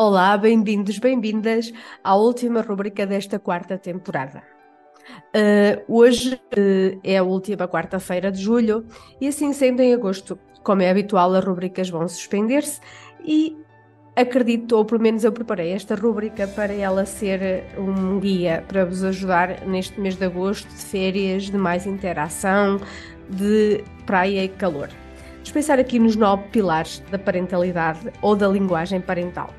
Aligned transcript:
Olá, 0.00 0.38
bem-vindos, 0.38 0.96
bem-vindas 1.00 1.72
à 2.04 2.14
última 2.14 2.60
rubrica 2.60 3.04
desta 3.04 3.36
quarta 3.36 3.76
temporada. 3.76 4.44
Uh, 5.34 5.82
hoje 5.92 6.34
uh, 6.34 7.00
é 7.02 7.18
a 7.18 7.24
última 7.24 7.66
quarta-feira 7.66 8.30
de 8.30 8.40
julho 8.40 8.86
e 9.20 9.26
assim 9.26 9.52
sendo 9.52 9.82
em 9.82 9.92
agosto, 9.92 10.38
como 10.62 10.82
é 10.82 10.88
habitual, 10.88 11.34
as 11.34 11.44
rubricas 11.44 11.90
vão 11.90 12.06
suspender-se 12.06 12.80
e 13.24 13.56
acredito, 14.14 14.76
ou 14.76 14.84
pelo 14.84 15.02
menos 15.02 15.24
eu 15.24 15.32
preparei 15.32 15.72
esta 15.72 15.96
rubrica 15.96 16.46
para 16.46 16.72
ela 16.72 17.04
ser 17.04 17.64
um 17.76 18.20
guia 18.20 18.64
para 18.68 18.84
vos 18.84 19.02
ajudar 19.02 19.66
neste 19.66 20.00
mês 20.00 20.14
de 20.14 20.26
agosto, 20.26 20.68
de 20.68 20.80
férias, 20.80 21.50
de 21.50 21.58
mais 21.58 21.86
interação, 21.86 22.80
de 23.28 23.82
praia 24.06 24.44
e 24.44 24.48
calor. 24.48 24.90
Vamos 25.38 25.50
pensar 25.50 25.80
aqui 25.80 25.98
nos 25.98 26.14
nove 26.14 26.44
pilares 26.52 27.02
da 27.10 27.18
parentalidade 27.18 28.12
ou 28.22 28.36
da 28.36 28.46
linguagem 28.46 29.00
parental. 29.00 29.52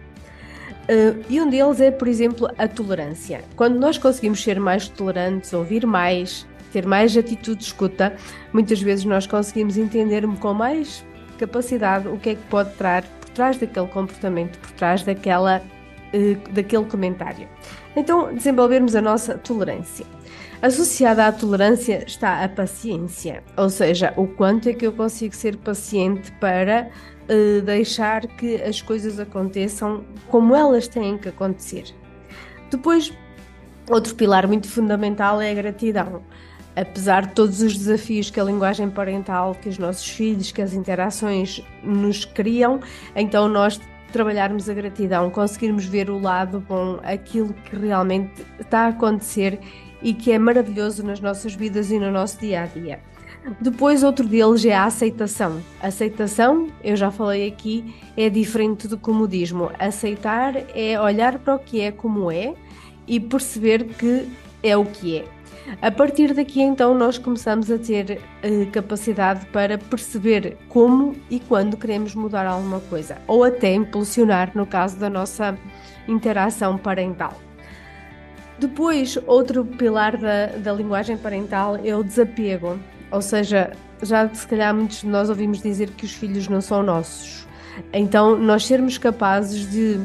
Uh, 0.90 1.24
e 1.30 1.40
um 1.40 1.48
deles 1.48 1.80
é, 1.80 1.92
por 1.92 2.08
exemplo, 2.08 2.50
a 2.58 2.68
tolerância. 2.68 3.44
Quando 3.56 3.80
nós 3.80 4.00
conseguimos 4.00 4.42
ser 4.42 4.60
mais 4.60 4.88
tolerantes, 4.88 5.54
ouvir 5.54 5.86
mais, 5.86 6.48
ter 6.74 6.84
mais 6.84 7.16
atitude 7.16 7.60
de 7.60 7.66
escuta, 7.66 8.16
muitas 8.52 8.82
vezes 8.82 9.06
nós 9.06 9.28
conseguimos 9.28 9.78
entender 9.78 10.26
com 10.40 10.52
mais 10.52 11.06
capacidade 11.38 12.08
o 12.08 12.18
que 12.18 12.32
é 12.32 12.36
que 12.36 12.42
pode 12.50 12.72
estar 12.72 13.04
por 13.04 13.30
trás 13.30 13.58
daquele 13.58 13.86
comportamento, 13.86 14.58
por 14.58 14.72
trás 14.72 15.04
daquela, 15.04 15.62
uh, 16.12 16.54
daquele 16.54 16.86
comentário. 16.86 17.48
Então, 17.96 18.34
desenvolvermos 18.34 18.96
a 18.96 19.02
nossa 19.02 19.38
tolerância. 19.38 20.08
Associada 20.62 21.26
à 21.26 21.32
tolerância 21.32 22.04
está 22.06 22.44
a 22.44 22.50
paciência, 22.50 23.42
ou 23.56 23.70
seja, 23.70 24.14
o 24.18 24.28
quanto 24.28 24.68
é 24.68 24.74
que 24.74 24.86
eu 24.86 24.92
consigo 24.92 25.34
ser 25.34 25.56
paciente 25.56 26.34
para 26.34 26.90
uh, 27.30 27.62
deixar 27.62 28.28
que 28.28 28.56
as 28.62 28.82
coisas 28.82 29.22
aconteçam 29.22 30.04
como 30.28 30.54
elas 30.54 30.86
têm 30.86 31.18
que 31.18 31.30
acontecer. 31.30 31.86
Depois, 32.70 33.14
outro 33.90 34.14
pilar 34.16 34.48
muito 34.48 34.68
fundamental 34.68 35.40
é 35.40 35.50
a 35.50 35.54
gratidão. 35.54 36.22
Apesar 36.76 37.28
de 37.28 37.36
todos 37.36 37.62
os 37.62 37.78
desafios 37.78 38.30
que 38.30 38.40
a 38.40 38.44
linguagem 38.44 38.90
parental, 38.90 39.56
que 39.56 39.70
os 39.70 39.78
nossos 39.78 40.10
filhos, 40.10 40.52
que 40.52 40.62
as 40.62 40.74
interações 40.74 41.64
nos 41.82 42.26
criam, 42.26 42.82
então 43.16 43.48
nós 43.48 43.80
trabalharmos 44.12 44.70
a 44.70 44.74
gratidão, 44.74 45.30
conseguirmos 45.30 45.86
ver 45.86 46.10
o 46.10 46.20
lado 46.20 46.60
bom, 46.60 47.00
aquilo 47.04 47.54
que 47.54 47.78
realmente 47.78 48.46
está 48.60 48.82
a 48.82 48.88
acontecer 48.90 49.60
e 50.02 50.14
que 50.14 50.32
é 50.32 50.40
maravilhoso 50.40 51.04
nas 51.04 51.20
nossas 51.20 51.54
vidas 51.54 51.92
e 51.92 52.00
no 52.00 52.12
nosso 52.12 52.40
dia 52.40 52.64
a 52.64 52.66
dia. 52.66 53.00
Depois, 53.62 54.04
outro 54.04 54.28
deles 54.28 54.66
é 54.66 54.74
a 54.74 54.86
aceitação. 54.86 55.62
Aceitação, 55.82 56.68
eu 56.84 56.96
já 56.96 57.10
falei 57.10 57.48
aqui, 57.48 57.96
é 58.18 58.30
diferente 58.30 58.88
do 58.88 58.98
comodismo. 58.98 59.72
Aceitar 59.80 60.56
é 60.76 61.00
olhar 61.00 61.40
para 61.40 61.56
o 61.56 61.60
que 61.60 61.82
é 61.82 61.92
como 61.92 62.32
é 62.32 62.54
e 63.08 63.20
perceber 63.20 63.86
que 63.86 64.28
é 64.62 64.76
o 64.76 64.86
que 64.86 65.20
é. 65.20 65.26
A 65.82 65.92
partir 65.92 66.34
daqui, 66.34 66.62
então, 66.62 66.96
nós 66.96 67.18
começamos 67.18 67.70
a 67.70 67.78
ter 67.78 68.20
uh, 68.44 68.72
capacidade 68.72 69.46
para 69.48 69.78
perceber 69.78 70.58
como 70.68 71.16
e 71.30 71.40
quando 71.40 71.78
queremos 71.78 72.16
mudar 72.16 72.46
alguma 72.46 72.80
coisa, 72.82 73.18
ou 73.28 73.44
até 73.44 73.74
impulsionar, 73.74 74.52
no 74.56 74.66
caso 74.66 74.98
da 74.98 75.10
nossa 75.10 75.58
interação 76.08 76.78
parental. 76.78 77.49
Depois, 78.60 79.18
outro 79.26 79.64
pilar 79.64 80.18
da, 80.18 80.48
da 80.48 80.74
linguagem 80.74 81.18
parental 81.18 81.78
é 81.84 81.96
o 81.96 82.04
desapego. 82.04 82.78
Ou 83.12 83.22
seja, 83.22 83.72
já 84.04 84.28
se 84.34 84.46
calhar 84.48 84.74
muitos 84.76 85.02
de 85.02 85.08
nós 85.08 85.30
ouvimos 85.30 85.62
dizer 85.62 85.90
que 85.92 86.06
os 86.06 86.14
filhos 86.14 86.48
não 86.48 86.62
são 86.62 86.84
nossos. 86.84 87.48
Então, 87.94 88.38
nós 88.38 88.66
sermos 88.66 88.98
capazes 88.98 89.72
de 89.72 90.00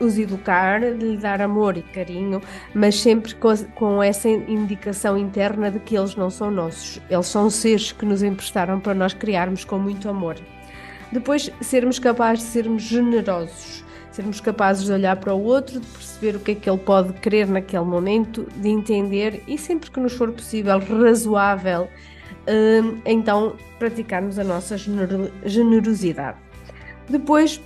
os 0.00 0.18
educar, 0.18 0.80
de 0.80 1.06
lhe 1.06 1.16
dar 1.16 1.40
amor 1.40 1.76
e 1.76 1.82
carinho, 1.82 2.42
mas 2.74 3.00
sempre 3.00 3.34
com, 3.34 3.56
com, 3.74 4.02
essa 4.02 4.28
indicação 4.28 5.16
interna 5.16 5.70
de 5.70 5.78
que 5.78 5.96
eles 5.96 6.16
não 6.16 6.30
são 6.30 6.50
nossos. 6.50 7.00
Eles 7.08 7.26
são 7.26 7.48
seres 7.48 7.92
que 7.92 8.04
nos 8.04 8.22
emprestaram 8.22 8.80
para 8.80 8.94
nós 8.94 9.14
criarmos 9.14 9.64
com 9.64 9.78
muito 9.78 10.08
amor. 10.08 10.36
Depois, 11.12 11.50
sermos 11.60 11.98
capazes 11.98 12.44
de 12.44 12.50
sermos 12.50 12.82
generosos, 12.82 13.83
sermos 14.14 14.40
capazes 14.40 14.84
de 14.84 14.92
olhar 14.92 15.16
para 15.16 15.34
o 15.34 15.42
outro, 15.42 15.80
de 15.80 15.86
perceber 15.88 16.36
o 16.36 16.40
que 16.40 16.52
é 16.52 16.54
que 16.54 16.70
ele 16.70 16.78
pode 16.78 17.12
querer 17.14 17.48
naquele 17.48 17.84
momento, 17.84 18.46
de 18.56 18.68
entender 18.68 19.42
e 19.48 19.58
sempre 19.58 19.90
que 19.90 19.98
nos 19.98 20.12
for 20.12 20.30
possível, 20.30 20.78
razoável, 20.78 21.88
hum, 22.48 23.00
então 23.04 23.56
praticarmos 23.78 24.38
a 24.38 24.44
nossa 24.44 24.76
generosidade. 25.44 26.38
Depois, 27.08 27.60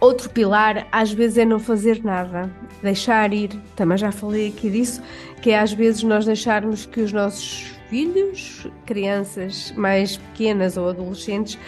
outro 0.00 0.30
pilar 0.30 0.86
às 0.92 1.12
vezes 1.12 1.38
é 1.38 1.44
não 1.44 1.58
fazer 1.58 2.02
nada, 2.02 2.50
deixar 2.82 3.32
ir. 3.32 3.50
Também 3.74 3.98
já 3.98 4.12
falei 4.12 4.48
aqui 4.48 4.70
disso, 4.70 5.02
que 5.42 5.50
é 5.50 5.58
às 5.58 5.72
vezes 5.72 6.02
nós 6.02 6.24
deixarmos 6.24 6.86
que 6.86 7.00
os 7.00 7.12
nossos 7.12 7.72
filhos, 7.88 8.66
crianças 8.84 9.72
mais 9.76 10.16
pequenas 10.16 10.76
ou 10.76 10.88
adolescentes, 10.88 11.58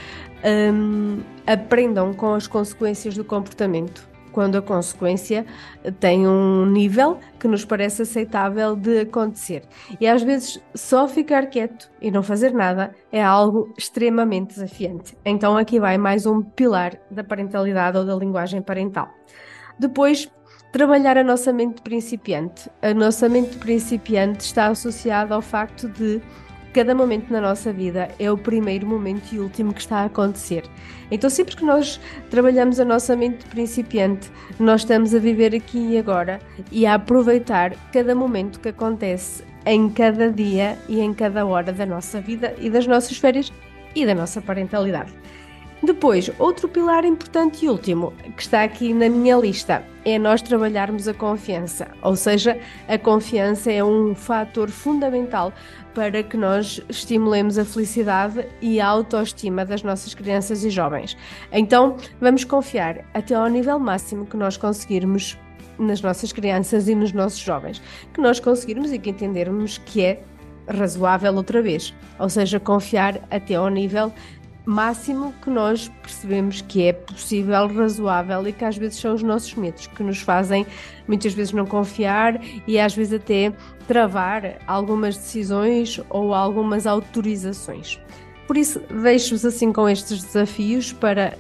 um, 0.45 1.21
aprendam 1.47 2.13
com 2.13 2.35
as 2.35 2.47
consequências 2.47 3.17
do 3.17 3.25
comportamento. 3.25 4.10
Quando 4.33 4.57
a 4.57 4.63
consequência 4.63 5.45
tem 5.99 6.27
um 6.27 6.67
nível 6.67 7.19
que 7.39 7.49
nos 7.49 7.65
parece 7.65 8.03
aceitável 8.03 8.77
de 8.77 9.01
acontecer. 9.01 9.63
E 10.01 10.07
às 10.07 10.23
vezes 10.23 10.63
só 10.75 11.09
ficar 11.09 11.47
quieto 11.47 11.91
e 12.01 12.11
não 12.11 12.23
fazer 12.23 12.53
nada 12.53 12.95
é 13.11 13.23
algo 13.23 13.73
extremamente 13.77 14.55
desafiante. 14.55 15.17
Então 15.25 15.57
aqui 15.57 15.81
vai 15.81 15.99
mais 15.99 16.27
um 16.27 16.43
pilar 16.43 16.97
da 17.11 17.25
parentalidade 17.25 17.99
ou 17.99 18.05
da 18.05 18.15
linguagem 18.15 18.63
parental. 18.63 19.11
Depois, 19.79 20.31
trabalhar 20.73 21.17
a 21.17 21.25
nossa 21.25 21.53
mente 21.53 21.83
principiante. 21.83 22.71
A 22.83 22.95
nossa 22.95 23.29
mente 23.29 23.57
principiante 23.57 24.45
está 24.45 24.67
associada 24.67 25.35
ao 25.35 25.43
facto 25.43 25.89
de 25.89 26.21
cada 26.73 26.95
momento 26.95 27.33
na 27.33 27.41
nossa 27.41 27.73
vida 27.73 28.09
é 28.19 28.31
o 28.31 28.39
primeiro 28.39 28.87
momento 28.87 29.33
e 29.33 29.39
último 29.39 29.75
que 29.75 29.81
está 29.81 29.99
a 29.99 30.05
acontecer. 30.05 30.65
Então, 31.11 31.29
sempre 31.29 31.57
que 31.57 31.65
nós 31.65 32.01
trabalhamos 32.31 32.79
a 32.79 32.85
nossa 32.85 33.17
mente 33.17 33.45
principiante, 33.47 34.31
nós 34.59 34.83
estamos 34.83 35.15
a 35.15 35.19
viver 35.19 35.55
aqui 35.55 35.79
e 35.79 35.99
agora 35.99 36.41
e 36.71 36.87
a 36.87 36.95
aproveitar 36.95 37.75
cada 37.93 38.15
momento 38.15 38.61
que 38.61 38.69
acontece 38.69 39.43
em 39.67 39.91
cada 39.91 40.31
dia 40.31 40.79
e 40.89 41.01
em 41.01 41.13
cada 41.13 41.45
hora 41.45 41.73
da 41.73 41.85
nossa 41.85 42.21
vida 42.21 42.55
e 42.59 42.71
das 42.71 42.87
nossas 42.87 43.17
férias 43.17 43.53
e 43.95 44.07
da 44.07 44.15
nossa 44.15 44.41
parentalidade. 44.41 45.13
Depois, 45.83 46.31
outro 46.39 46.69
pilar 46.69 47.07
importante 47.07 47.65
e 47.65 47.69
último 47.69 48.13
que 48.37 48.43
está 48.43 48.63
aqui 48.63 48.93
na 48.93 49.09
minha 49.09 49.35
lista 49.37 49.83
é 50.05 50.19
nós 50.19 50.43
trabalharmos 50.43 51.09
a 51.09 51.15
confiança, 51.15 51.89
ou 52.03 52.15
seja, 52.15 52.59
a 52.87 52.99
confiança 52.99 53.73
é 53.73 53.83
um 53.83 54.15
fator 54.15 54.69
fundamental 54.69 55.55
para 55.95 56.23
que 56.23 56.37
nós 56.37 56.83
estimulemos 56.89 57.57
a 57.57 57.65
felicidade 57.65 58.47
e 58.61 58.79
a 58.79 58.87
autoestima 58.87 59.65
das 59.65 59.83
nossas 59.83 60.13
crianças 60.13 60.65
e 60.65 60.71
jovens. 60.71 61.17
Então, 61.51 61.97
vamos 62.21 62.45
confiar 62.45 63.07
até 63.15 63.35
ao 63.35 63.49
nível 63.49 63.79
máximo 63.79 64.27
que 64.27 64.37
nós 64.37 64.59
conseguirmos 64.59 65.39
nas 65.79 66.03
nossas 66.03 66.31
crianças 66.31 66.89
e 66.89 66.95
nos 66.95 67.13
nossos 67.13 67.41
jovens, 67.41 67.81
que 68.13 68.21
nós 68.21 68.39
conseguirmos 68.39 68.93
e 68.93 68.99
que 68.99 69.09
entendermos 69.09 69.79
que 69.79 70.05
é 70.05 70.23
razoável 70.69 71.35
outra 71.35 71.63
vez, 71.63 71.95
ou 72.19 72.29
seja, 72.29 72.61
confiar 72.61 73.21
até 73.31 73.55
ao 73.55 73.69
nível 73.69 74.13
máximo 74.71 75.35
que 75.43 75.51
nós 75.51 75.89
percebemos 76.01 76.61
que 76.61 76.85
é 76.85 76.93
possível, 76.93 77.67
razoável 77.67 78.47
e 78.47 78.53
que 78.53 78.65
às 78.65 78.77
vezes 78.77 79.01
são 79.01 79.15
os 79.15 79.23
nossos 79.23 79.53
medos 79.55 79.89
que 79.89 80.03
nos 80.03 80.21
fazem 80.21 80.65
muitas 81.09 81.35
vezes 81.35 81.53
não 81.53 81.67
confiar 81.67 82.41
e 82.67 82.79
às 82.79 82.95
vezes 82.95 83.15
até 83.15 83.53
travar 83.89 84.59
algumas 84.69 85.17
decisões 85.17 86.01
ou 86.09 86.33
algumas 86.33 86.87
autorizações. 86.87 88.01
Por 88.47 88.57
isso, 88.57 88.81
deixo-vos 89.03 89.45
assim 89.45 89.73
com 89.73 89.89
estes 89.89 90.23
desafios 90.23 90.93
para 90.93 91.37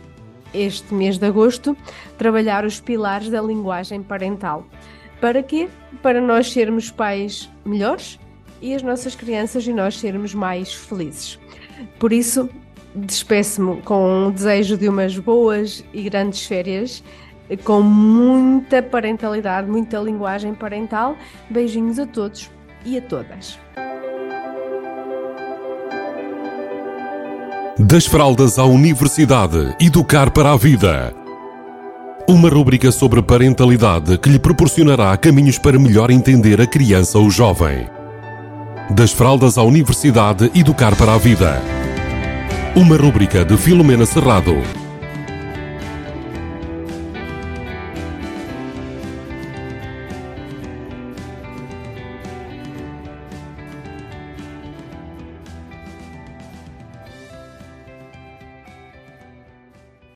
este 0.53 0.93
mês 0.93 1.17
de 1.17 1.27
agosto 1.27 1.77
trabalhar 2.19 2.65
os 2.65 2.81
pilares 2.81 3.31
da 3.31 3.41
linguagem 3.41 4.03
parental. 4.03 4.67
Para 5.21 5.41
quê? 5.41 5.69
Para 6.03 6.21
nós 6.21 6.53
sermos 6.53 6.91
pais 6.91 7.49
melhores 7.65 8.19
e 8.61 8.75
as 8.75 8.83
nossas 8.83 9.15
crianças 9.15 9.65
e 9.69 9.73
nós 9.73 9.99
sermos 9.99 10.35
mais 10.35 10.75
felizes. 10.75 11.39
Por 11.99 12.13
isso, 12.13 12.51
despeço-me 12.95 13.81
com 13.83 14.29
o 14.29 14.31
desejo 14.33 14.77
de 14.77 14.89
umas 14.89 15.17
boas 15.19 15.85
e 15.93 16.03
grandes 16.03 16.45
férias, 16.47 17.03
com 17.65 17.83
muita 17.83 18.83
parentalidade, 18.83 19.69
muita 19.69 19.99
linguagem 19.99 20.55
parental. 20.55 21.17
Beijinhos 21.49 21.99
a 21.99 22.07
todos 22.07 22.51
e 22.85 22.97
a 22.97 23.03
todas. 23.03 23.59
Das 27.79 28.07
fraldas 28.07 28.59
à 28.59 28.65
universidade, 28.65 29.75
educar 29.81 30.31
para 30.31 30.53
a 30.53 30.57
vida. 30.57 31.15
Uma 32.29 32.49
rubrica 32.49 32.93
sobre 32.93 33.23
parentalidade 33.23 34.19
que 34.19 34.29
lhe 34.29 34.39
proporcionará 34.39 35.17
caminhos 35.17 35.59
para 35.59 35.79
melhor 35.79 36.11
entender 36.11 36.61
a 36.61 36.67
criança 36.67 37.19
ou 37.19 37.31
jovem. 37.31 37.89
Das 38.91 39.13
fraldas 39.13 39.57
à 39.57 39.63
universidade, 39.63 40.51
educar 40.55 40.95
para 40.95 41.15
a 41.15 41.19
vida. 41.19 41.61
Uma 42.75 42.97
rubrica 42.97 43.45
de 43.45 43.57
Filomena 43.57 44.07
Serrado. 44.07 44.80